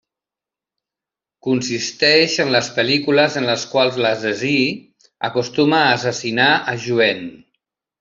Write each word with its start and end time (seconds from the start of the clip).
Consisteix 1.47 2.39
en 2.45 2.51
les 2.57 2.71
pel·lícules 2.79 3.37
en 3.43 3.47
les 3.53 3.69
quals 3.75 4.03
l'assassí 4.07 4.59
acostuma 5.33 5.87
a 5.87 5.97
assassinar 6.01 6.53
a 6.77 6.81
jovent. 6.91 7.27